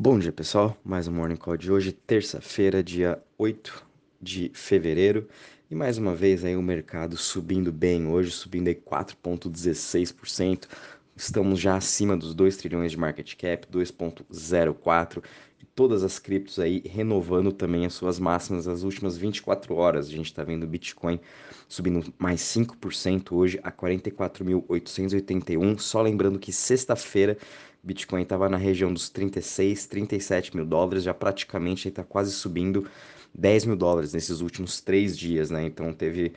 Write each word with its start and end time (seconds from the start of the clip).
Bom 0.00 0.16
dia, 0.16 0.30
pessoal. 0.30 0.78
Mais 0.84 1.08
um 1.08 1.12
Morning 1.12 1.34
Call 1.34 1.56
de 1.56 1.72
hoje, 1.72 1.90
terça-feira, 1.90 2.84
dia 2.84 3.20
8 3.36 3.84
de 4.22 4.48
fevereiro. 4.54 5.26
E 5.68 5.74
mais 5.74 5.98
uma 5.98 6.14
vez 6.14 6.44
aí 6.44 6.54
o 6.54 6.62
mercado 6.62 7.16
subindo 7.16 7.72
bem 7.72 8.06
hoje, 8.06 8.30
subindo 8.30 8.68
aí 8.68 8.76
4.16%. 8.76 10.68
Estamos 11.16 11.58
já 11.58 11.74
acima 11.74 12.16
dos 12.16 12.32
2 12.32 12.56
trilhões 12.56 12.92
de 12.92 12.96
market 12.96 13.34
cap, 13.34 13.66
2.04 13.66 15.20
e 15.60 15.64
todas 15.64 16.04
as 16.04 16.20
criptos 16.20 16.60
aí 16.60 16.80
renovando 16.86 17.50
também 17.50 17.84
as 17.84 17.94
suas 17.94 18.20
máximas 18.20 18.66
nas 18.66 18.84
últimas 18.84 19.18
24 19.18 19.74
horas. 19.74 20.06
A 20.06 20.12
gente 20.12 20.26
está 20.26 20.44
vendo 20.44 20.62
o 20.62 20.68
Bitcoin 20.68 21.18
subindo 21.66 22.14
mais 22.16 22.40
5% 22.42 23.32
hoje 23.32 23.58
a 23.64 23.72
44.881. 23.72 25.76
Só 25.80 26.00
lembrando 26.00 26.38
que 26.38 26.52
sexta-feira 26.52 27.36
Bitcoin 27.82 28.22
estava 28.22 28.48
na 28.48 28.56
região 28.56 28.92
dos 28.92 29.08
36, 29.08 29.86
37 29.86 30.56
mil 30.56 30.66
dólares, 30.66 31.02
já 31.04 31.14
praticamente 31.14 31.88
está 31.88 32.04
quase 32.04 32.32
subindo 32.32 32.88
10 33.34 33.66
mil 33.66 33.76
dólares 33.76 34.12
nesses 34.12 34.40
últimos 34.40 34.80
três 34.80 35.16
dias, 35.16 35.50
né? 35.50 35.64
Então 35.64 35.92
teve 35.92 36.32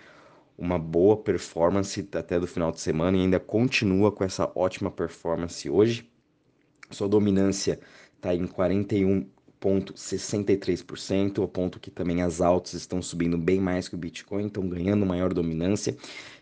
uma 0.57 0.77
boa 0.77 1.17
performance 1.17 2.07
até 2.13 2.39
do 2.39 2.47
final 2.47 2.71
de 2.71 2.79
semana 2.79 3.17
e 3.17 3.21
ainda 3.21 3.39
continua 3.39 4.11
com 4.11 4.23
essa 4.23 4.51
ótima 4.55 4.91
performance 4.91 5.69
hoje. 5.69 6.09
Sua 6.91 7.07
dominância 7.07 7.79
está 8.15 8.35
em 8.35 8.45
41,63%, 9.61 11.39
ao 11.39 11.47
ponto 11.47 11.79
que 11.79 11.91
também 11.91 12.23
as 12.23 12.41
altas 12.41 12.73
estão 12.73 13.01
subindo 13.01 13.37
bem 13.37 13.61
mais 13.61 13.87
que 13.87 13.95
o 13.95 13.97
Bitcoin, 13.97 14.47
estão 14.47 14.67
ganhando 14.67 15.05
maior 15.05 15.33
dominância. 15.33 15.95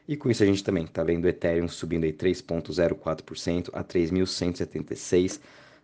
E 0.07 0.15
com 0.15 0.31
isso 0.31 0.41
a 0.41 0.45
gente 0.45 0.63
também 0.63 0.85
está 0.85 1.03
vendo 1.03 1.25
o 1.25 1.27
Ethereum 1.27 1.67
subindo 1.67 2.05
aí 2.05 2.13
3,04% 2.13 3.69
a 3.73 3.83
3.176. 3.83 5.39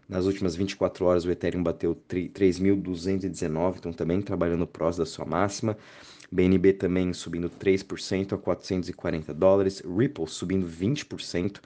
Nas 0.08 0.26
últimas 0.26 0.56
24 0.56 1.06
horas 1.06 1.26
o 1.26 1.32
Ethereum 1.32 1.62
bateu 1.62 1.96
3.219, 2.10 3.76
então 3.78 3.92
também 3.92 4.22
trabalhando 4.22 4.66
próximo 4.66 5.04
da 5.04 5.12
sua 5.12 5.26
máxima. 5.26 5.78
BNB 6.32 6.74
também 6.74 7.14
subindo 7.14 7.50
3% 7.50 8.34
a 8.34 8.38
440 8.38 9.34
dólares. 9.34 9.82
Ripple 9.82 10.28
subindo 10.28 10.68
20% 10.68 11.60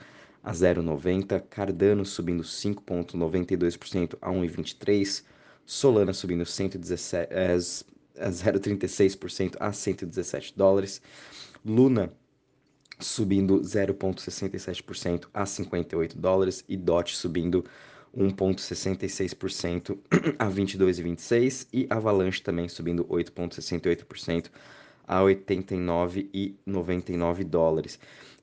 a 0.44 0.52
0,90. 0.52 1.42
Cardano 1.50 2.06
subindo 2.06 2.44
5,92% 2.44 4.18
a 4.22 4.30
1,23. 4.30 5.24
Solana 5.70 6.14
subindo 6.14 6.46
117, 6.48 7.32
é, 7.32 7.56
0,36% 7.56 9.56
a 9.60 9.72
117 9.72 10.58
dólares. 10.58 11.00
Luna 11.64 12.12
subindo 13.00 13.62
0,67% 13.62 15.28
a 15.32 15.46
58 15.46 16.18
dólares 16.18 16.66
e 16.68 16.76
DOT 16.76 17.16
subindo 17.16 17.64
1,66% 18.18 19.96
a 20.40 20.50
22,26 20.50 21.68
e 21.72 21.86
Avalanche 21.88 22.42
também 22.42 22.68
subindo 22.68 23.06
8,68% 23.06 24.48
a 25.08 25.22
89,99 25.22 27.44
dólares. 27.44 28.00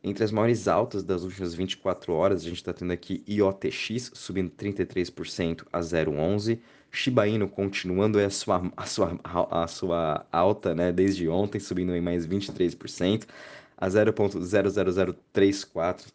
Entre 0.07 0.23
as 0.23 0.31
maiores 0.31 0.69
altas 0.69 1.03
das 1.03 1.25
últimas 1.25 1.53
24 1.53 2.12
horas, 2.12 2.43
a 2.43 2.45
gente 2.45 2.59
está 2.59 2.73
tendo 2.73 2.93
aqui 2.93 3.25
IOTX 3.27 4.12
subindo 4.15 4.53
33% 4.53 5.67
a 5.73 5.81
0,11, 5.81 6.61
Shiba 6.93 7.27
Inu 7.27 7.49
continuando 7.49 8.21
a 8.21 8.31
sua, 8.31 8.71
a 8.77 8.87
sua, 8.87 9.19
a 9.51 9.67
sua 9.67 10.25
alta 10.31 10.77
né, 10.77 10.93
desde 10.93 11.29
ontem, 11.29 11.59
subindo 11.59 11.93
em 11.93 12.01
mais 12.01 12.25
23% 12.25 13.27
a 13.77 13.89
0,00034 13.89 16.07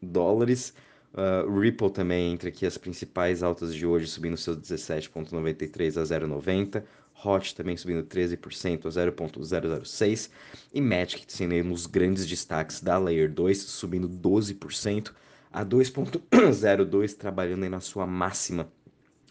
dólares. 0.00 0.72
Uh, 1.12 1.60
Ripple 1.60 1.90
também 1.90 2.32
entre 2.32 2.48
aqui 2.48 2.64
as 2.64 2.78
principais 2.78 3.42
altas 3.42 3.74
de 3.74 3.84
hoje, 3.84 4.06
subindo 4.06 4.38
seus 4.38 4.56
17,93 4.56 6.00
a 6.00 6.04
0,90. 6.04 6.82
Hot 7.24 7.54
também 7.54 7.76
subindo 7.76 8.02
13% 8.04 8.86
a 8.86 8.90
0,006. 8.90 10.30
E 10.72 10.80
Magic 10.80 11.24
sendo 11.28 11.72
os 11.72 11.86
grandes 11.86 12.26
destaques 12.26 12.80
da 12.80 12.98
Layer 12.98 13.32
2, 13.32 13.58
subindo 13.58 14.08
12% 14.08 15.12
a 15.52 15.64
2,02, 15.64 17.14
trabalhando 17.14 17.62
aí 17.64 17.68
na 17.68 17.80
sua 17.80 18.06
máxima 18.06 18.68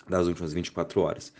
das 0.09 0.27
últimas 0.27 0.53
24 0.53 1.01
horas. 1.01 1.33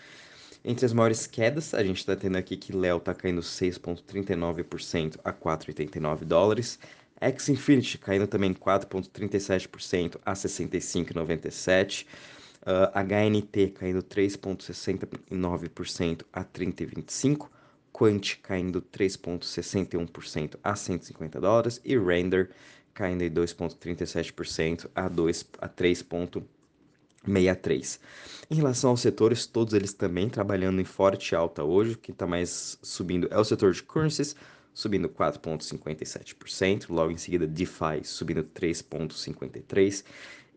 Entre 0.64 0.86
as 0.86 0.94
maiores 0.94 1.28
quedas, 1.28 1.74
a 1.74 1.84
gente 1.84 1.98
está 1.98 2.16
tendo 2.16 2.38
aqui 2.38 2.58
que 2.58 2.76
Léo 2.76 2.98
está 2.98 3.14
caindo 3.14 3.42
6,39% 3.42 5.20
a 5.24 5.32
4,89 5.32 6.26
dólares. 6.26 6.80
X 7.22 7.50
Infinity 7.50 7.98
caindo 7.98 8.28
também 8.28 8.54
4,37% 8.54 10.18
a 10.26 10.34
65,97. 10.34 12.06
Uh, 12.66 12.90
HNT 12.96 13.74
caindo 13.76 14.02
3,69% 14.02 16.26
a 16.34 16.44
30,25. 16.44 17.48
Quant 17.94 18.40
caindo 18.42 18.82
3,61% 18.82 20.56
a 20.64 20.76
150 20.76 21.40
dólares. 21.40 21.80
E 21.86 21.96
Render 21.98 22.50
caindo 22.94 23.24
2,37% 23.24 24.90
a, 24.96 25.08
2, 25.08 25.46
a 25.60 25.70
3,63. 25.70 28.00
Em 28.50 28.56
relação 28.56 28.90
aos 28.90 29.02
setores, 29.02 29.46
todos 29.46 29.76
eles 29.76 29.94
também 29.94 30.28
trabalhando 30.28 30.82
em 30.82 30.86
forte 30.86 31.36
alta 31.36 31.64
hoje. 31.64 31.94
O 31.94 31.98
que 31.98 32.12
está 32.12 32.26
mais 32.26 32.80
subindo 32.82 33.28
é 33.30 33.38
o 33.38 33.44
setor 33.44 33.74
de 33.74 33.84
currencies, 33.84 34.36
subindo 34.74 35.08
4,57%, 35.08 36.88
logo 36.90 37.12
em 37.12 37.18
seguida 37.18 37.46
DeFi 37.46 38.04
subindo 38.04 38.44
3,53% 38.44 40.04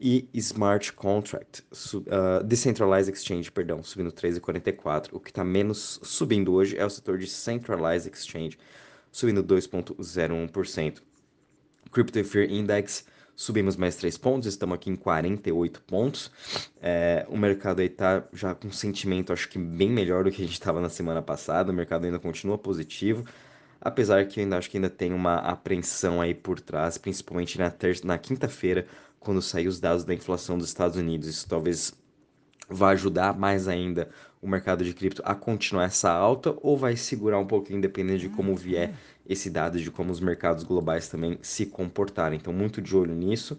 e 0.01 0.29
Smart 0.35 0.93
Contract, 0.93 1.63
uh, 1.95 2.45
Decentralized 2.45 3.13
Exchange, 3.13 3.51
perdão, 3.51 3.83
subindo 3.83 4.13
3,44%. 4.13 5.09
O 5.13 5.21
que 5.21 5.31
está 5.31 5.43
menos 5.43 6.01
subindo 6.03 6.53
hoje 6.53 6.77
é 6.77 6.85
o 6.85 6.91
setor 6.91 7.19
de 7.19 7.27
Centralized 7.27 8.13
Exchange, 8.13 8.59
subindo 9.11 9.43
2,01%. 9.43 11.03
Crypto 11.91 12.23
Fear 12.23 12.51
Index, 12.51 13.07
subimos 13.35 13.77
mais 13.77 13.97
3 13.97 14.19
pontos, 14.19 14.49
estamos 14.49 14.75
aqui 14.75 14.91
em 14.91 14.97
48 14.97 15.83
pontos. 15.83 16.31
É, 16.81 17.27
o 17.29 17.37
mercado 17.37 17.81
aí 17.81 17.87
está 17.87 18.25
já 18.33 18.55
com 18.55 18.71
sentimento, 18.71 19.33
acho 19.33 19.49
que 19.49 19.59
bem 19.59 19.89
melhor 19.89 20.25
do 20.25 20.31
que 20.31 20.43
a 20.43 20.45
gente 20.45 20.55
estava 20.55 20.81
na 20.81 20.89
semana 20.89 21.23
passada, 21.23 21.73
o 21.73 21.75
mercado 21.75 22.05
ainda 22.05 22.19
continua 22.19 22.59
positivo, 22.59 23.25
apesar 23.81 24.27
que 24.27 24.41
eu 24.41 24.45
ainda 24.45 24.59
acho 24.59 24.71
que 24.71 24.77
ainda 24.77 24.91
tem 24.91 25.13
uma 25.13 25.37
apreensão 25.37 26.21
aí 26.21 26.35
por 26.35 26.61
trás, 26.61 26.99
principalmente 26.99 27.59
na, 27.59 27.73
na 28.05 28.19
quinta-feira, 28.19 28.87
quando 29.19 29.43
sair 29.43 29.69
os 29.69 29.81
dados 29.81 30.05
da 30.05 30.15
inflação 30.15 30.59
dos 30.59 30.69
Estados 30.69 30.97
Unidos. 30.97 31.29
Isso 31.29 31.49
talvez 31.49 31.93
vá 32.69 32.91
ajudar 32.91 33.39
mais 33.39 33.67
ainda 33.67 34.11
o 34.41 34.49
mercado 34.49 34.85
de 34.85 34.95
cripto 34.95 35.23
a 35.25 35.35
continuar 35.35 35.85
essa 35.85 36.11
alta 36.11 36.57
ou 36.63 36.77
vai 36.77 36.97
segurar 36.97 37.39
um 37.39 37.47
pouquinho, 37.47 37.81
dependendo 37.81 38.21
de 38.21 38.29
como 38.29 38.55
vier 38.55 38.95
esse 39.27 39.51
dado, 39.51 39.81
de 39.81 39.91
como 39.91 40.13
os 40.13 40.21
mercados 40.21 40.63
globais 40.65 41.09
também 41.09 41.39
se 41.43 41.67
comportarem. 41.67 42.39
Então, 42.39 42.53
muito 42.53 42.81
de 42.81 42.97
olho 42.97 43.15
nisso. 43.15 43.59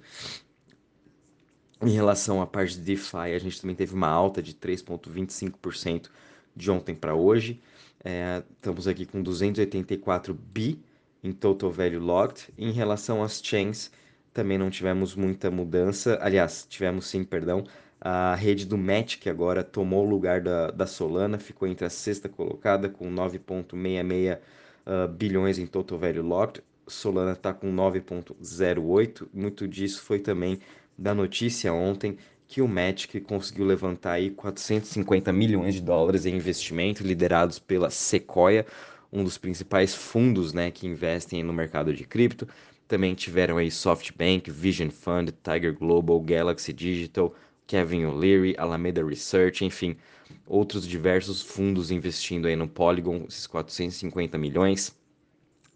Em 1.82 1.92
relação 1.92 2.42
à 2.42 2.48
parte 2.48 2.76
de 2.76 2.82
DeFi, 2.82 3.34
a 3.36 3.40
gente 3.40 3.60
também 3.60 3.76
teve 3.76 3.94
uma 3.94 4.08
alta 4.08 4.42
de 4.42 4.54
3,25% 4.54 6.10
de 6.56 6.72
ontem 6.72 6.96
para 6.96 7.16
hoje. 7.16 7.62
É, 8.04 8.44
estamos 8.56 8.88
aqui 8.88 9.06
com 9.06 9.22
284 9.22 10.34
bi 10.34 10.82
em 11.24 11.32
total 11.32 11.72
value 11.72 12.00
locked. 12.00 12.54
Em 12.58 12.72
relação 12.72 13.24
às 13.24 13.42
chains, 13.44 13.92
também 14.40 14.58
não 14.58 14.70
tivemos 14.70 15.16
muita 15.16 15.52
mudança. 15.52 16.18
Aliás, 16.22 16.66
tivemos 16.70 17.08
sim, 17.08 17.26
perdão. 17.26 17.66
A 18.00 18.34
rede 18.36 18.66
do 18.66 18.78
Matic 18.78 19.28
agora 19.28 19.66
tomou 19.66 20.06
o 20.06 20.10
lugar 20.10 20.40
da, 20.40 20.72
da 20.72 20.88
Solana, 20.88 21.38
ficou 21.38 21.68
entre 21.68 21.86
a 21.86 21.90
sexta 21.90 22.30
colocada 22.30 22.88
com 22.88 23.14
9,66 23.14 24.38
uh, 24.38 24.40
ah, 24.86 25.08
bilhões 25.08 25.60
em 25.60 25.68
total 25.68 25.98
value 25.98 26.22
locked. 26.22 26.64
Solana 26.88 27.34
está 27.34 27.54
com 27.54 27.70
9,08. 27.70 29.28
Muito 29.34 29.68
disso 29.68 30.04
foi 30.04 30.20
também 30.20 30.60
da 30.98 31.14
notícia 31.14 31.74
ontem 31.74 32.18
que 32.48 32.62
o 32.62 32.68
Magic 32.68 33.20
conseguiu 33.20 33.66
levantar 33.66 34.14
aí 34.14 34.30
450 34.30 35.34
milhões 35.34 35.76
de 35.76 35.82
dólares 35.82 36.26
em 36.26 36.34
investimento, 36.34 37.04
liderados 37.04 37.60
pela 37.60 37.90
Sequoia, 37.90 38.66
um 39.12 39.22
dos 39.22 39.38
principais 39.38 39.94
fundos 39.94 40.54
né, 40.54 40.72
que 40.72 40.88
investem 40.88 41.44
no 41.44 41.52
mercado 41.52 41.94
de 41.94 42.06
cripto. 42.06 42.48
Também 42.90 43.16
tiveram 43.16 43.56
aí 43.56 43.72
SoftBank, 43.72 44.52
Vision 44.52 44.90
Fund, 44.90 45.32
Tiger 45.42 45.74
Global, 45.74 46.20
Galaxy 46.20 46.74
Digital, 46.74 47.34
Kevin 47.66 48.04
O'Leary, 48.04 48.56
Alameda 48.58 49.06
Research, 49.06 49.64
enfim, 49.64 49.96
outros 50.46 50.86
diversos 50.86 51.42
fundos 51.42 51.92
investindo 51.92 52.48
aí 52.48 52.56
no 52.58 52.68
Polygon, 52.68 53.24
esses 53.30 53.48
450 53.48 54.38
milhões 54.38 55.00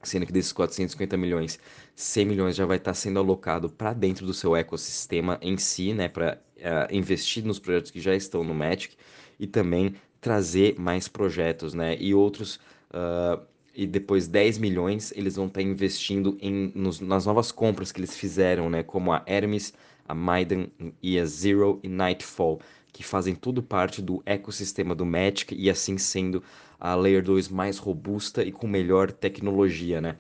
sendo 0.04 0.26
que 0.26 0.34
desses 0.34 0.52
450 0.52 1.18
milhões, 1.18 1.60
100 1.96 2.26
milhões 2.26 2.56
já 2.56 2.66
vai 2.66 2.78
estar 2.78 2.94
sendo 2.94 3.20
alocado 3.20 3.70
para 3.70 3.94
dentro 3.94 4.26
do 4.26 4.34
seu 4.34 4.56
ecossistema 4.56 5.40
em 5.42 5.58
si, 5.58 5.94
né, 5.94 6.08
para 6.08 6.34
uh, 6.34 6.40
eh, 6.58 6.88
investir 6.92 7.44
nos 7.44 7.60
projetos 7.60 7.90
que 7.90 8.00
já 8.00 8.14
estão 8.16 8.44
no 8.44 8.54
Magic 8.54 8.96
e 9.40 9.48
também 9.48 9.96
trazer 10.20 10.80
mais 10.80 11.08
projetos, 11.08 11.74
né, 11.74 11.96
e 12.00 12.14
outros 12.14 12.60
uh, 12.92 13.42
e 13.76 13.88
depois 13.88 14.28
10 14.28 14.58
milhões 14.58 15.12
eles 15.16 15.36
vão 15.36 15.48
estar 15.48 15.62
investindo 15.62 16.38
em, 16.42 16.72
nos, 16.76 17.00
nas 17.00 17.26
novas 17.26 17.52
compras 17.52 17.92
que 17.92 18.00
eles 18.00 18.16
fizeram, 18.16 18.70
né, 18.70 18.84
como 18.84 19.12
a 19.12 19.24
Hermes, 19.26 19.74
a 20.08 20.14
Maiden 20.14 20.72
e 21.02 21.18
a 21.20 21.26
Zero 21.26 21.80
e 21.82 21.88
Nightfall, 21.88 22.60
que 22.92 23.04
fazem 23.04 23.34
tudo 23.34 23.64
parte 23.64 24.02
do 24.02 24.22
ecossistema 24.26 24.94
do 24.94 25.06
Magic 25.06 25.56
e 25.56 25.70
assim 25.70 25.98
sendo 25.98 26.44
a 26.80 26.94
Layer 26.96 27.24
2 27.24 27.48
mais 27.50 27.78
robusta 27.78 28.44
e 28.44 28.52
com 28.52 28.68
melhor 28.68 29.12
tecnologia, 29.12 30.02
né? 30.02 30.18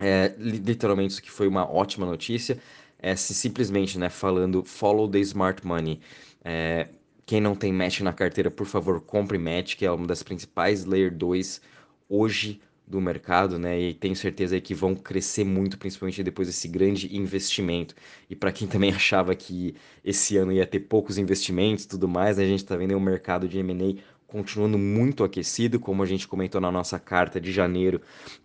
É, 0.00 0.34
literalmente 0.36 1.12
isso 1.12 1.22
que 1.22 1.30
foi 1.30 1.46
uma 1.46 1.70
ótima 1.70 2.04
notícia, 2.04 2.58
é 2.98 3.14
simplesmente, 3.14 3.98
né, 3.98 4.08
falando 4.08 4.64
follow 4.64 5.08
the 5.08 5.20
smart 5.20 5.64
money. 5.64 6.00
É, 6.44 6.88
quem 7.24 7.40
não 7.40 7.54
tem 7.54 7.72
Match 7.72 8.00
na 8.00 8.12
carteira, 8.12 8.50
por 8.50 8.66
favor, 8.66 9.00
compre 9.00 9.38
Match, 9.38 9.76
que 9.76 9.86
é 9.86 9.90
uma 9.92 10.06
das 10.06 10.22
principais 10.22 10.84
Layer 10.84 11.14
2 11.14 11.60
hoje 12.08 12.60
do 12.86 13.00
mercado, 13.00 13.58
né? 13.58 13.80
E 13.80 13.94
tenho 13.94 14.14
certeza 14.14 14.60
que 14.60 14.74
vão 14.74 14.94
crescer 14.94 15.44
muito, 15.44 15.78
principalmente 15.78 16.22
depois 16.22 16.48
desse 16.48 16.68
grande 16.68 17.16
investimento. 17.16 17.94
E 18.28 18.36
para 18.36 18.52
quem 18.52 18.68
também 18.68 18.90
achava 18.92 19.34
que 19.34 19.74
esse 20.04 20.36
ano 20.36 20.52
ia 20.52 20.66
ter 20.66 20.80
poucos 20.80 21.18
investimentos, 21.18 21.86
tudo 21.86 22.08
mais, 22.08 22.36
né? 22.36 22.44
a 22.44 22.46
gente 22.46 22.62
está 22.62 22.76
vendo 22.76 22.96
o 22.96 23.00
mercado 23.00 23.48
de 23.48 23.58
M&A 23.58 24.00
continuando 24.32 24.78
muito 24.78 25.24
aquecido, 25.24 25.78
como 25.78 26.02
a 26.02 26.06
gente 26.06 26.26
comentou 26.26 26.58
na 26.58 26.72
nossa 26.72 26.98
carta 26.98 27.38
de 27.38 27.52
janeiro, 27.52 28.00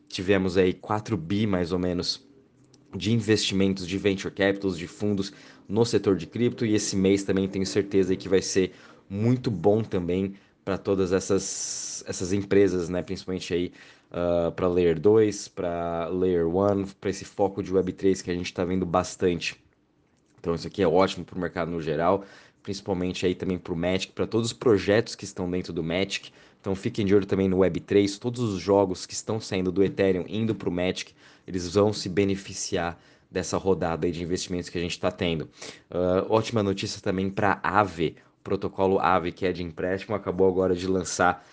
tivemos 0.10 0.58
aí 0.58 0.74
4 0.74 1.16
bi 1.16 1.48
mais 1.48 1.72
ou 1.72 1.80
menos 1.80 2.28
de 2.94 3.14
investimentos 3.14 3.88
de 3.88 3.98
venture 3.98 4.34
capitals, 4.34 4.78
de 4.78 4.86
fundos 4.86 5.32
no 5.68 5.86
setor 5.86 6.18
de 6.18 6.28
cripto 6.28 6.66
e 6.66 6.76
esse 6.76 6.96
mês 6.96 7.24
também 7.24 7.48
tenho 7.48 7.66
certeza 7.66 8.18
que 8.18 8.28
vai 8.28 8.42
ser 8.42 8.74
muito 9.10 9.50
bom 9.50 9.82
também 9.82 10.36
para 10.66 10.78
todas 10.78 11.14
essas, 11.14 12.04
essas 12.06 12.34
empresas, 12.34 12.90
né? 12.90 13.02
principalmente 13.02 13.54
aí 13.54 13.72
uh, 14.12 14.48
ah, 14.48 14.52
para 14.52 14.68
Layer 14.68 15.00
2, 15.00 15.48
para 15.50 16.08
Layer 16.08 16.48
1, 16.48 16.86
para 17.00 17.10
esse 17.10 17.26
foco 17.26 17.62
de 17.62 17.74
Web3 17.74 18.24
que 18.24 18.32
a 18.32 18.34
gente 18.34 18.46
está 18.48 18.64
vendo 18.64 18.86
bastante. 18.86 19.56
Então 20.40 20.56
isso 20.56 20.68
aqui 20.68 20.82
é 20.82 20.88
ótimo 20.88 21.26
para 21.26 21.38
o 21.38 21.42
mercado 21.42 21.72
no 21.72 21.82
geral, 21.82 22.24
principalmente 22.64 23.26
aí 23.26 23.36
também 23.36 23.58
para 23.58 23.74
o 23.74 23.76
Magic, 23.76 24.14
para 24.14 24.28
todos 24.28 24.48
os 24.48 24.54
projetos 24.54 25.16
que 25.16 25.24
estão 25.24 25.50
dentro 25.50 25.74
do 25.74 25.84
Magic. 25.84 26.32
Então 26.60 26.76
fiquem 26.76 27.06
de 27.06 27.16
olho 27.16 27.26
também 27.26 27.48
no 27.48 27.58
Web3, 27.58 28.18
todos 28.20 28.42
os 28.42 28.60
jogos 28.60 29.06
que 29.06 29.14
estão 29.14 29.40
saindo 29.40 29.72
do 29.72 29.84
Ethereum 29.84 30.26
indo 30.28 30.54
para 30.56 30.70
o 30.70 30.72
Magic, 30.72 31.14
eles 31.46 31.74
vão 31.74 31.94
se 31.94 32.10
beneficiar 32.10 33.00
dessa 33.30 33.58
rodada 33.58 34.10
de 34.10 34.24
investimentos 34.24 34.70
que 34.70 34.78
a 34.78 34.82
gente 34.82 34.92
está 34.92 35.12
tendo. 35.12 35.44
Uh, 35.92 36.26
ótima 36.30 36.64
notícia 36.64 37.02
também 37.02 37.30
para 37.30 37.60
a 37.64 37.80
AVE, 37.80 38.16
o 38.40 38.44
protocolo 38.44 39.00
AVE, 39.00 39.32
que 39.32 39.46
é 39.46 39.52
de 39.52 39.64
empréstimo, 39.64 40.16
acabou 40.16 40.48
agora 40.48 40.76
de 40.76 40.88
lançar 40.88 41.46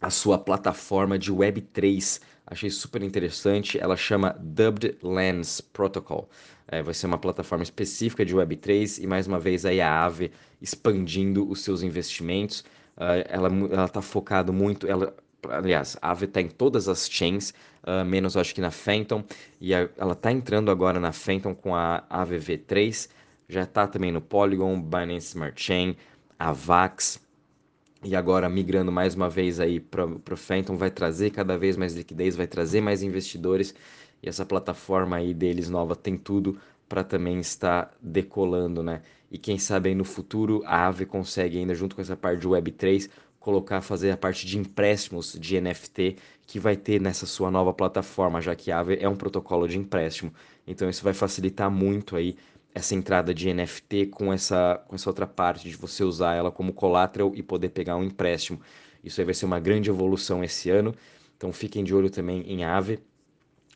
a 0.00 0.10
sua 0.10 0.38
plataforma 0.38 1.18
de 1.18 1.32
Web3. 1.32 2.20
Achei 2.46 2.70
super 2.70 3.02
interessante. 3.02 3.78
Ela 3.78 3.96
chama 3.96 4.36
Dubbed 4.38 4.98
Lens 5.02 5.60
Protocol. 5.60 6.28
É, 6.68 6.82
vai 6.82 6.94
ser 6.94 7.06
uma 7.06 7.18
plataforma 7.18 7.62
específica 7.62 8.24
de 8.24 8.34
Web3 8.34 9.02
e 9.02 9.06
mais 9.06 9.26
uma 9.26 9.38
vez 9.38 9.64
aí 9.64 9.80
a 9.80 9.90
Aave 9.90 10.32
expandindo 10.60 11.48
os 11.48 11.60
seus 11.60 11.82
investimentos. 11.82 12.60
Uh, 12.96 13.22
ela 13.28 13.84
está 13.84 14.00
focado 14.00 14.52
muito, 14.52 14.86
ela, 14.86 15.14
aliás, 15.50 15.96
a 16.00 16.10
Aave 16.10 16.24
está 16.24 16.40
em 16.40 16.48
todas 16.48 16.88
as 16.88 17.08
chains, 17.08 17.52
uh, 17.84 18.04
menos 18.04 18.36
acho 18.36 18.54
que 18.54 18.60
na 18.60 18.70
Phantom, 18.70 19.22
e 19.60 19.74
a, 19.74 19.88
ela 19.98 20.14
está 20.14 20.32
entrando 20.32 20.70
agora 20.70 20.98
na 20.98 21.12
Phantom 21.12 21.54
com 21.54 21.74
a 21.74 22.04
Aave 22.08 22.38
V3, 22.38 23.08
já 23.48 23.62
está 23.62 23.86
também 23.86 24.10
no 24.10 24.20
Polygon, 24.20 24.80
Binance 24.80 25.28
Smart 25.28 25.62
Chain, 25.62 25.94
a 26.38 26.52
Vax, 26.52 27.20
e 28.06 28.14
agora 28.14 28.48
migrando 28.48 28.92
mais 28.92 29.16
uma 29.16 29.28
vez 29.28 29.58
aí 29.58 29.80
para 29.80 30.06
o 30.06 30.36
Phantom, 30.36 30.76
vai 30.76 30.92
trazer 30.92 31.30
cada 31.30 31.58
vez 31.58 31.76
mais 31.76 31.92
liquidez, 31.92 32.36
vai 32.36 32.46
trazer 32.46 32.80
mais 32.80 33.02
investidores 33.02 33.74
e 34.22 34.28
essa 34.28 34.46
plataforma 34.46 35.16
aí 35.16 35.34
deles 35.34 35.68
nova 35.68 35.96
tem 35.96 36.16
tudo 36.16 36.56
para 36.88 37.02
também 37.02 37.40
estar 37.40 37.92
decolando, 38.00 38.80
né? 38.80 39.02
E 39.28 39.36
quem 39.36 39.58
sabe 39.58 39.88
aí 39.88 39.94
no 39.96 40.04
futuro 40.04 40.62
a 40.64 40.86
Aave 40.86 41.04
consegue 41.04 41.58
ainda 41.58 41.74
junto 41.74 41.96
com 41.96 42.02
essa 42.02 42.16
parte 42.16 42.42
de 42.42 42.48
Web3 42.48 43.10
colocar, 43.40 43.80
fazer 43.80 44.12
a 44.12 44.16
parte 44.16 44.46
de 44.46 44.56
empréstimos 44.56 45.36
de 45.38 45.60
NFT 45.60 46.16
que 46.46 46.60
vai 46.60 46.76
ter 46.76 47.00
nessa 47.00 47.26
sua 47.26 47.50
nova 47.50 47.74
plataforma, 47.74 48.40
já 48.40 48.54
que 48.54 48.70
a 48.70 48.78
Aave 48.78 48.98
é 49.00 49.08
um 49.08 49.16
protocolo 49.16 49.66
de 49.66 49.76
empréstimo. 49.78 50.32
Então 50.64 50.88
isso 50.88 51.02
vai 51.02 51.12
facilitar 51.12 51.68
muito 51.68 52.14
aí 52.14 52.36
essa 52.76 52.94
entrada 52.94 53.32
de 53.32 53.50
NFT 53.50 54.08
com 54.08 54.30
essa, 54.30 54.84
com 54.86 54.94
essa 54.94 55.08
outra 55.08 55.26
parte 55.26 55.66
de 55.66 55.74
você 55.74 56.04
usar 56.04 56.34
ela 56.34 56.52
como 56.52 56.74
collateral 56.74 57.32
e 57.34 57.42
poder 57.42 57.70
pegar 57.70 57.96
um 57.96 58.04
empréstimo. 58.04 58.60
Isso 59.02 59.18
aí 59.18 59.24
vai 59.24 59.32
ser 59.32 59.46
uma 59.46 59.58
grande 59.58 59.88
evolução 59.88 60.44
esse 60.44 60.68
ano. 60.68 60.94
Então 61.38 61.50
fiquem 61.54 61.82
de 61.82 61.94
olho 61.94 62.10
também 62.10 62.42
em 62.42 62.64
Aave. 62.64 62.98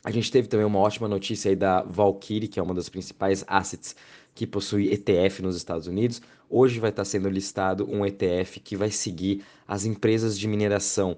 A 0.03 0.11
gente 0.11 0.31
teve 0.31 0.47
também 0.47 0.67
uma 0.67 0.77
ótima 0.77 1.07
notícia 1.07 1.49
aí 1.49 1.55
da 1.55 1.81
Valkyrie, 1.81 2.47
que 2.47 2.59
é 2.59 2.63
uma 2.63 2.75
das 2.75 2.89
principais 2.89 3.43
assets 3.47 3.95
que 4.35 4.45
possui 4.45 4.93
ETF 4.93 5.41
nos 5.41 5.55
Estados 5.55 5.87
Unidos. 5.87 6.21
Hoje 6.47 6.79
vai 6.79 6.91
estar 6.91 7.03
sendo 7.03 7.27
listado 7.27 7.89
um 7.89 8.05
ETF 8.05 8.59
que 8.59 8.77
vai 8.77 8.91
seguir 8.91 9.43
as 9.67 9.83
empresas 9.83 10.37
de 10.37 10.47
mineração 10.47 11.17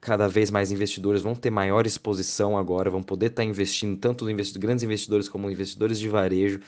cada 0.00 0.28
vez 0.28 0.50
mais 0.50 0.70
investidores 0.70 1.22
vão 1.22 1.34
ter 1.34 1.50
maior 1.50 1.86
exposição 1.86 2.56
agora, 2.56 2.90
vão 2.90 3.02
poder 3.02 3.26
estar 3.26 3.42
tá 3.42 3.48
investindo, 3.48 3.96
tanto 3.98 4.24
grandes 4.58 4.84
investidores 4.84 5.28
como 5.28 5.50
investidores 5.50 5.98
de 5.98 6.08
varejo, 6.08 6.60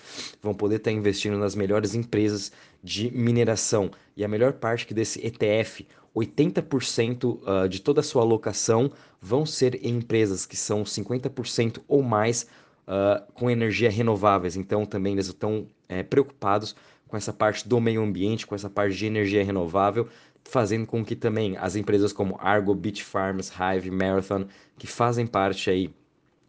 vão 0.42 0.54
poder 0.54 0.76
estar 0.76 0.90
tá 0.90 0.96
investindo 0.96 1.36
nas 1.38 1.54
melhores 1.54 1.94
empresas 1.94 2.50
de 2.82 3.10
mineração. 3.10 3.90
E 4.16 4.24
a 4.24 4.28
melhor 4.28 4.54
parte 4.54 4.86
que 4.86 4.94
desse 4.94 5.24
ETF, 5.24 5.86
80% 6.14 7.24
uh, 7.64 7.68
de 7.68 7.80
toda 7.80 8.00
a 8.00 8.04
sua 8.04 8.22
alocação 8.22 8.90
vão 9.20 9.46
ser 9.46 9.74
em 9.84 9.96
empresas 9.96 10.46
que 10.46 10.56
são 10.56 10.82
50% 10.82 11.80
ou 11.86 12.02
mais 12.02 12.46
uh, 12.86 13.32
com 13.34 13.50
energia 13.50 13.90
renováveis. 13.90 14.56
Então 14.56 14.84
também 14.84 15.12
eles 15.12 15.26
estão 15.26 15.66
é, 15.88 16.02
preocupados 16.02 16.74
com 17.06 17.16
essa 17.16 17.32
parte 17.32 17.66
do 17.66 17.80
meio 17.80 18.02
ambiente, 18.02 18.46
com 18.46 18.54
essa 18.54 18.68
parte 18.68 18.96
de 18.96 19.06
energia 19.06 19.42
renovável 19.42 20.08
fazendo 20.48 20.86
com 20.86 21.04
que 21.04 21.14
também 21.14 21.56
as 21.58 21.76
empresas 21.76 22.10
como 22.10 22.38
Argo, 22.40 22.74
Beach 22.74 23.04
Farms, 23.04 23.52
Hive, 23.52 23.90
Marathon, 23.90 24.46
que 24.78 24.86
fazem 24.86 25.26
parte 25.26 25.68
aí 25.68 25.90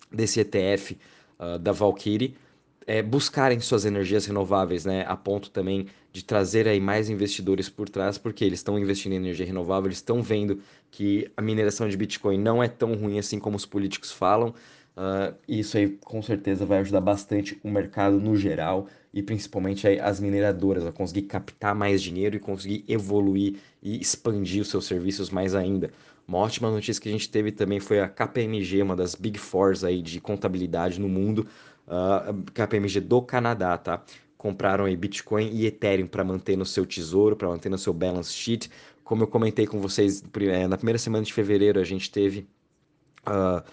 desse 0.10 0.40
ETF 0.40 0.94
uh, 0.94 0.98
ah, 1.40 1.58
da 1.58 1.74
Valkyrie, 1.74 2.36
é, 2.88 3.04
buscarem 3.04 3.60
suas 3.60 3.86
energias 3.86 4.26
renováveis, 4.26 4.86
né, 4.86 5.06
a 5.06 5.16
ponto 5.16 5.52
também 5.52 5.88
de 6.12 6.24
trazer 6.24 6.68
aí 6.68 6.80
mais 6.80 7.10
investidores 7.10 7.70
por 7.70 7.88
trás, 7.90 8.18
porque 8.18 8.44
eles 8.44 8.60
estão 8.60 8.80
investindo 8.80 9.12
em 9.12 9.18
energia 9.18 9.46
renovável, 9.46 9.88
eles 9.88 9.98
estão 9.98 10.24
vendo 10.24 10.60
que 10.90 11.30
a 11.38 11.42
mineração 11.42 11.88
de 11.88 11.96
Bitcoin 11.96 12.40
não 12.40 12.64
é 12.64 12.68
tão 12.68 12.96
ruim 12.96 13.20
assim 13.20 13.38
como 13.38 13.58
os 13.58 13.66
políticos 13.66 14.12
falam, 14.12 14.56
uh, 14.98 15.36
isso 15.48 15.78
aí 15.78 15.90
com 16.04 16.22
certeza 16.22 16.66
vai 16.66 16.80
ajudar 16.80 17.02
bastante 17.02 17.60
o 17.64 17.70
mercado 17.70 18.20
no 18.20 18.36
geral 18.36 18.88
e 19.14 19.24
principalmente 19.24 19.88
as 19.88 20.20
mineradoras 20.20 20.86
a 20.86 20.92
conseguir 20.92 21.24
captar 21.24 21.74
mais 21.74 22.02
dinheiro 22.02 22.36
e 22.36 22.40
conseguir 22.40 22.84
evoluir 22.88 23.56
e 23.82 24.00
expandir 24.00 24.62
os 24.62 24.70
seus 24.70 24.86
serviços 24.86 25.30
mais 25.30 25.56
ainda. 25.56 25.92
Uma 26.28 26.38
ótima 26.38 26.70
notícia 26.70 27.02
que 27.02 27.10
a 27.10 27.12
gente 27.12 27.28
teve 27.28 27.52
também 27.52 27.80
foi 27.80 28.00
a 28.00 28.08
KPMG, 28.08 28.84
uma 28.84 28.96
das 28.96 29.16
Big 29.16 29.40
Fours 29.40 29.84
aí 29.84 30.00
de 30.00 30.22
contabilidade 30.22 31.00
no 31.00 31.10
mundo, 31.10 31.48
uh, 31.88 32.52
KPMG 32.54 33.00
do 33.00 33.20
Canadá, 33.22 33.76
tá? 33.80 34.04
Compraram 34.38 34.86
aí 34.86 34.96
Bitcoin 34.96 35.50
e 35.52 35.66
Ethereum 35.66 36.08
para 36.08 36.24
manter 36.24 36.56
no 36.56 36.66
seu 36.66 36.86
tesouro, 36.86 37.36
para 37.36 37.50
manter 37.50 37.70
no 37.70 37.80
seu 37.80 37.94
balance 37.94 38.32
sheet. 38.32 38.70
Como 39.04 39.24
eu 39.24 39.28
comentei 39.28 39.66
com 39.66 39.82
vocês, 39.82 40.24
eh, 40.40 40.68
na 40.68 40.78
primeira 40.78 41.00
semana 41.00 41.26
de 41.26 41.34
fevereiro 41.34 41.80
a 41.80 41.84
gente 41.84 42.12
teve 42.12 42.48
uh, 43.28 43.64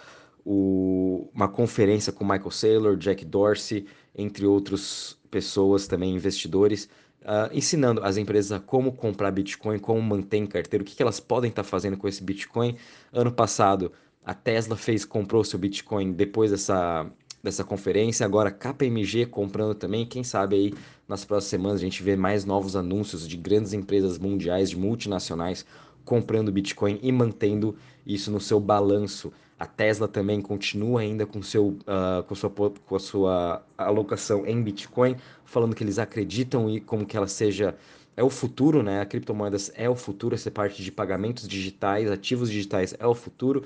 o, 0.42 1.28
uma 1.34 1.48
conferência 1.48 2.10
com 2.10 2.24
Michael 2.24 2.50
Saylor, 2.50 2.96
Jack 2.96 3.24
Dorsey, 3.24 3.86
entre 4.14 4.46
outros 4.46 5.18
pessoas 5.36 5.86
também, 5.86 6.14
investidores, 6.14 6.88
uh, 7.20 7.52
ensinando 7.52 8.02
as 8.02 8.16
empresas 8.16 8.52
a 8.52 8.58
como 8.58 8.90
comprar 8.90 9.30
Bitcoin, 9.30 9.78
como 9.78 10.00
manter 10.00 10.38
em 10.38 10.46
carteira, 10.46 10.82
o 10.82 10.86
que, 10.86 10.96
que 10.96 11.02
elas 11.02 11.20
podem 11.20 11.50
estar 11.50 11.62
tá 11.62 11.68
fazendo 11.68 11.94
com 11.98 12.08
esse 12.08 12.24
Bitcoin. 12.24 12.74
Ano 13.12 13.30
passado, 13.30 13.92
a 14.24 14.32
Tesla 14.32 14.76
fez, 14.76 15.04
comprou 15.04 15.44
seu 15.44 15.58
Bitcoin 15.58 16.12
depois 16.12 16.52
dessa, 16.52 17.06
dessa 17.42 17.62
conferência, 17.62 18.24
agora 18.24 18.50
KPMG 18.50 19.26
comprando 19.26 19.74
também, 19.74 20.06
quem 20.06 20.24
sabe 20.24 20.56
aí 20.56 20.74
nas 21.06 21.22
próximas 21.22 21.50
semanas 21.50 21.80
a 21.82 21.84
gente 21.84 22.02
vê 22.02 22.16
mais 22.16 22.46
novos 22.46 22.74
anúncios 22.74 23.28
de 23.28 23.36
grandes 23.36 23.74
empresas 23.74 24.18
mundiais, 24.18 24.70
de 24.70 24.78
multinacionais, 24.78 25.66
comprando 26.06 26.50
Bitcoin 26.50 26.98
e 27.02 27.12
mantendo 27.12 27.76
isso 28.06 28.30
no 28.30 28.40
seu 28.40 28.58
balanço. 28.58 29.30
A 29.58 29.66
Tesla 29.66 30.06
também 30.06 30.40
continua 30.40 31.00
ainda 31.00 31.26
com, 31.26 31.42
seu, 31.42 31.68
uh, 31.68 32.22
com, 32.26 32.34
sua, 32.34 32.50
com 32.50 32.96
a 32.96 33.00
sua 33.00 33.62
alocação 33.76 34.46
em 34.46 34.62
Bitcoin, 34.62 35.16
falando 35.44 35.74
que 35.74 35.82
eles 35.82 35.98
acreditam 35.98 36.70
e 36.70 36.80
como 36.80 37.04
que 37.04 37.16
ela 37.16 37.26
seja 37.26 37.74
é 38.16 38.22
o 38.22 38.30
futuro, 38.30 38.82
né? 38.82 39.00
A 39.00 39.06
criptomoedas 39.06 39.70
é 39.74 39.90
o 39.90 39.94
futuro, 39.94 40.34
essa 40.34 40.50
parte 40.50 40.82
de 40.82 40.90
pagamentos 40.90 41.46
digitais, 41.46 42.10
ativos 42.10 42.50
digitais 42.50 42.94
é 42.98 43.06
o 43.06 43.14
futuro 43.14 43.62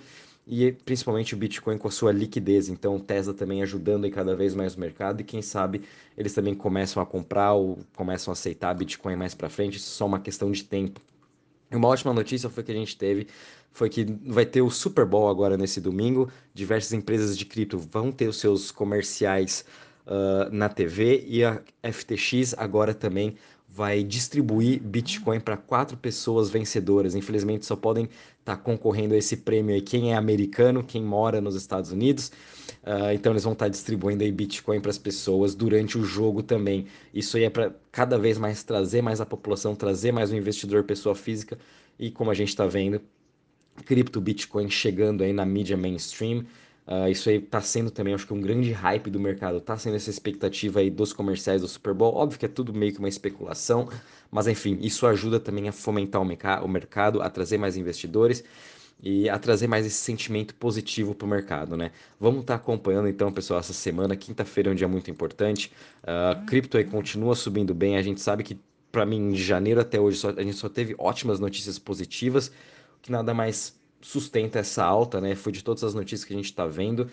e 0.46 0.72
principalmente 0.72 1.34
o 1.34 1.36
Bitcoin 1.36 1.78
com 1.78 1.86
a 1.86 1.90
sua 1.90 2.10
liquidez. 2.10 2.68
Então, 2.68 2.98
Tesla 2.98 3.32
também 3.32 3.62
ajudando 3.62 4.06
em 4.06 4.10
cada 4.10 4.34
vez 4.34 4.54
mais 4.54 4.74
o 4.74 4.80
mercado 4.80 5.20
e 5.20 5.24
quem 5.24 5.40
sabe 5.40 5.82
eles 6.16 6.34
também 6.34 6.54
começam 6.54 7.00
a 7.00 7.06
comprar 7.06 7.52
ou 7.52 7.78
começam 7.94 8.32
a 8.32 8.34
aceitar 8.34 8.74
Bitcoin 8.74 9.14
mais 9.14 9.34
para 9.34 9.48
frente. 9.48 9.76
Isso 9.76 9.88
é 9.88 9.96
só 9.96 10.06
uma 10.06 10.18
questão 10.18 10.50
de 10.50 10.64
tempo. 10.64 11.00
Uma 11.72 11.88
ótima 11.88 12.12
notícia 12.12 12.50
foi 12.50 12.62
que 12.62 12.72
a 12.72 12.74
gente 12.74 12.96
teve 12.96 13.28
foi 13.72 13.88
que 13.88 14.04
vai 14.26 14.44
ter 14.44 14.62
o 14.62 14.70
Super 14.70 15.06
Bowl 15.06 15.28
agora 15.28 15.56
nesse 15.56 15.80
domingo. 15.80 16.30
Diversas 16.52 16.92
empresas 16.92 17.36
de 17.38 17.44
cripto 17.44 17.78
vão 17.78 18.10
ter 18.10 18.28
os 18.28 18.38
seus 18.38 18.70
comerciais 18.70 19.64
uh, 20.06 20.52
na 20.52 20.68
TV 20.68 21.24
e 21.26 21.44
a 21.44 21.60
FTX 21.82 22.54
agora 22.56 22.92
também 22.92 23.36
vai 23.72 24.02
distribuir 24.02 24.80
Bitcoin 24.82 25.40
para 25.40 25.56
quatro 25.56 25.96
pessoas 25.96 26.50
vencedoras. 26.50 27.14
Infelizmente, 27.14 27.64
só 27.64 27.76
podem 27.76 28.04
estar 28.04 28.56
tá 28.56 28.56
concorrendo 28.56 29.14
a 29.14 29.16
esse 29.16 29.38
prêmio 29.38 29.74
aí 29.74 29.80
quem 29.80 30.12
é 30.12 30.16
americano, 30.16 30.82
quem 30.82 31.02
mora 31.02 31.40
nos 31.40 31.54
Estados 31.54 31.92
Unidos. 31.92 32.32
Uh, 32.82 33.12
então, 33.14 33.32
eles 33.32 33.44
vão 33.44 33.52
estar 33.52 33.66
tá 33.66 33.68
distribuindo 33.68 34.24
aí 34.24 34.32
Bitcoin 34.32 34.80
para 34.80 34.90
as 34.90 34.98
pessoas 34.98 35.54
durante 35.54 35.96
o 35.96 36.04
jogo 36.04 36.42
também. 36.42 36.86
Isso 37.14 37.36
aí 37.36 37.44
é 37.44 37.50
para 37.50 37.72
cada 37.92 38.18
vez 38.18 38.38
mais 38.38 38.62
trazer 38.64 39.02
mais 39.02 39.20
a 39.20 39.26
população, 39.26 39.74
trazer 39.74 40.12
mais 40.12 40.32
o 40.32 40.36
investidor, 40.36 40.84
pessoa 40.84 41.14
física. 41.14 41.56
E 41.98 42.10
como 42.10 42.30
a 42.30 42.34
gente 42.34 42.48
está 42.48 42.66
vendo, 42.66 43.00
cripto 43.84 44.20
Bitcoin 44.20 44.68
chegando 44.68 45.22
aí 45.22 45.32
na 45.32 45.46
mídia 45.46 45.76
mainstream. 45.76 46.44
Uh, 46.90 47.08
isso 47.08 47.30
aí 47.30 47.36
está 47.36 47.60
sendo 47.60 47.88
também, 47.88 48.12
acho 48.12 48.26
que 48.26 48.34
um 48.34 48.40
grande 48.40 48.72
hype 48.72 49.10
do 49.10 49.20
mercado, 49.20 49.58
está 49.58 49.78
sendo 49.78 49.94
essa 49.94 50.10
expectativa 50.10 50.80
aí 50.80 50.90
dos 50.90 51.12
comerciais 51.12 51.60
do 51.60 51.68
Super 51.68 51.94
Bowl. 51.94 52.16
Óbvio 52.16 52.36
que 52.36 52.46
é 52.46 52.48
tudo 52.48 52.74
meio 52.74 52.92
que 52.92 52.98
uma 52.98 53.08
especulação, 53.08 53.88
mas 54.28 54.48
enfim, 54.48 54.76
isso 54.82 55.06
ajuda 55.06 55.38
também 55.38 55.68
a 55.68 55.72
fomentar 55.72 56.20
o, 56.20 56.64
o 56.64 56.68
mercado, 56.68 57.22
a 57.22 57.30
trazer 57.30 57.58
mais 57.58 57.76
investidores 57.76 58.42
e 59.00 59.28
a 59.28 59.38
trazer 59.38 59.68
mais 59.68 59.86
esse 59.86 59.96
sentimento 59.96 60.52
positivo 60.56 61.14
para 61.14 61.26
o 61.26 61.28
mercado, 61.28 61.76
né? 61.76 61.92
Vamos 62.18 62.40
estar 62.40 62.58
tá 62.58 62.62
acompanhando 62.62 63.08
então, 63.08 63.32
pessoal, 63.32 63.60
essa 63.60 63.72
semana. 63.72 64.16
Quinta-feira 64.16 64.68
é 64.68 64.72
um 64.72 64.74
dia 64.74 64.88
muito 64.88 65.10
importante. 65.12 65.72
Uh, 66.02 66.44
cripto 66.44 66.76
aí 66.76 66.84
continua 66.84 67.36
subindo 67.36 67.72
bem. 67.72 67.96
A 67.96 68.02
gente 68.02 68.20
sabe 68.20 68.42
que, 68.42 68.58
para 68.90 69.06
mim, 69.06 69.30
de 69.30 69.42
janeiro 69.42 69.80
até 69.80 70.00
hoje, 70.00 70.18
só, 70.18 70.30
a 70.30 70.42
gente 70.42 70.56
só 70.56 70.68
teve 70.68 70.94
ótimas 70.98 71.38
notícias 71.38 71.78
positivas, 71.78 72.50
que 73.00 73.12
nada 73.12 73.32
mais 73.32 73.79
sustenta 74.00 74.58
essa 74.58 74.84
alta, 74.84 75.20
né? 75.20 75.34
Foi 75.34 75.52
de 75.52 75.62
todas 75.62 75.84
as 75.84 75.94
notícias 75.94 76.24
que 76.24 76.32
a 76.32 76.36
gente 76.36 76.46
está 76.46 76.66
vendo. 76.66 77.08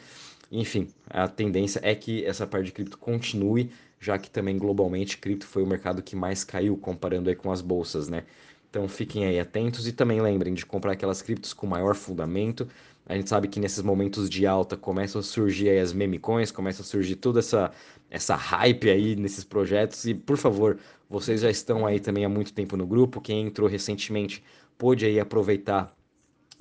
Enfim, 0.52 0.88
a 1.10 1.28
tendência 1.28 1.80
é 1.84 1.94
que 1.94 2.26
essa 2.26 2.48
parte 2.48 2.68
de 2.68 2.72
cripto 2.72 2.98
continue, 2.98 3.72
já 4.00 4.18
que 4.18 4.30
também 4.30 4.58
globalmente 4.58 5.18
cripto 5.18 5.46
foi 5.46 5.64
o 5.64 5.68
mercado 5.68 6.02
que 6.02 6.16
mais 6.16 6.44
caiu 6.44 6.78
comparando 6.78 7.30
aí 7.30 7.36
com 7.36 7.52
as 7.52 7.62
bolsas, 7.62 8.08
né? 8.08 8.24
Então 8.70 8.88
fiquem 8.88 9.26
aí 9.26 9.40
atentos 9.40 9.88
e 9.88 9.92
também 9.92 10.22
lembrem 10.22 10.54
de 10.54 10.66
comprar 10.66 10.94
aquelas 10.94 11.22
criptos 11.22 11.54
com 11.54 11.68
maior 11.68 11.96
fundamento. 11.96 12.68
A 13.06 13.16
gente 13.16 13.30
sabe 13.30 13.48
que 13.48 13.60
nesses 13.60 13.82
momentos 13.82 14.30
de 14.30 14.46
alta 14.46 14.76
começam 14.78 15.20
a 15.20 15.24
surgir 15.24 15.70
aí 15.70 15.80
as 15.80 15.94
meme 15.94 16.20
coins, 16.20 16.52
começa 16.52 16.82
a 16.82 16.86
surgir 16.86 17.16
toda 17.16 17.40
essa 17.40 17.72
essa 18.10 18.36
hype 18.36 18.90
aí 18.90 19.16
nesses 19.16 19.44
projetos 19.44 20.06
e 20.06 20.14
por 20.14 20.38
favor, 20.38 20.78
vocês 21.10 21.42
já 21.42 21.50
estão 21.50 21.86
aí 21.86 22.00
também 22.00 22.24
há 22.26 22.30
muito 22.30 22.54
tempo 22.54 22.78
no 22.78 22.88
grupo, 22.88 23.20
quem 23.20 23.46
entrou 23.46 23.68
recentemente 23.68 24.44
pôde 24.78 25.06
aí 25.06 25.20
aproveitar 25.20 25.97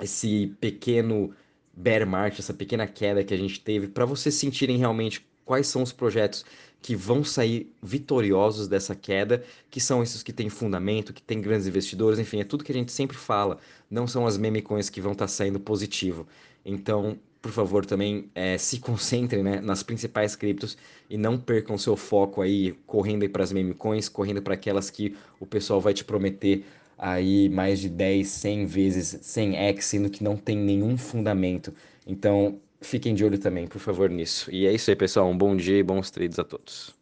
esse 0.01 0.55
pequeno 0.61 1.35
bear 1.73 2.07
market, 2.07 2.41
essa 2.41 2.55
pequena 2.55 2.87
queda 2.87 3.23
que 3.23 3.35
a 3.35 3.37
gente 3.37 3.61
teve, 3.61 3.89
para 3.89 4.05
vocês 4.05 4.35
sentirem 4.35 4.79
realmente 4.79 5.27
quais 5.45 5.67
são 5.67 5.83
os 5.83 5.93
projetos 5.93 6.45
que 6.83 6.95
vão 6.95 7.25
sair 7.25 7.73
vitoriosos 7.83 8.69
dessa 8.69 8.95
queda, 8.95 9.43
que 9.71 9.81
são 9.81 10.03
esses 10.03 10.23
que 10.23 10.33
têm 10.33 10.49
fundamento, 10.49 11.13
que 11.13 11.23
têm 11.23 11.41
grandes 11.41 11.67
investidores, 11.67 12.19
enfim, 12.19 12.41
é 12.41 12.45
tudo 12.45 12.65
que 12.65 12.73
a 12.73 12.75
gente 12.75 12.93
sempre 12.93 13.17
fala, 13.17 13.59
não 13.91 14.07
são 14.07 14.27
as 14.27 14.39
meme 14.39 14.63
coins 14.63 14.89
que 14.89 15.01
vão 15.01 15.13
estar 15.13 15.25
tá 15.25 15.29
saindo 15.29 15.59
positivo. 15.59 16.27
Então, 16.65 17.19
por 17.43 17.53
favor, 17.53 17.87
também 17.87 18.31
é, 18.35 18.59
se 18.59 18.79
concentrem 18.81 19.43
né, 19.43 19.61
nas 19.61 19.83
principais 19.83 20.35
criptos 20.35 20.77
e 21.09 21.17
não 21.17 21.39
percam 21.39 21.79
seu 21.79 21.97
foco 21.97 22.43
aí 22.43 22.73
correndo 22.87 23.29
para 23.29 23.43
as 23.43 23.53
meme 23.53 23.75
coins, 23.75 24.09
correndo 24.09 24.43
para 24.43 24.55
aquelas 24.55 24.91
que 24.91 25.17
o 25.39 25.47
pessoal 25.47 25.81
vai 25.81 25.95
te 25.95 26.05
prometer 26.05 26.65
aí 26.99 27.49
mais 27.49 27.81
de 27.81 27.89
10, 27.89 28.29
100 28.29 28.67
vezes 28.67 29.15
100x, 29.23 29.83
sendo 29.83 30.11
que 30.11 30.25
não 30.25 30.37
tem 30.37 30.57
nenhum 30.57 30.97
fundamento. 30.97 31.75
Então, 32.07 32.61
fiquem 32.81 33.15
de 33.15 33.25
olho 33.25 33.39
também, 33.39 33.67
por 33.67 33.79
favor, 33.81 34.11
nisso. 34.11 34.51
E 34.51 34.67
é 34.67 34.73
isso 34.73 34.91
aí, 34.91 34.97
pessoal. 34.97 35.29
Um 35.29 35.37
bom 35.37 35.57
dia 35.57 35.79
e 35.79 35.83
bons 35.83 36.11
trades 36.11 36.39
a 36.39 36.45
todos. 36.45 36.96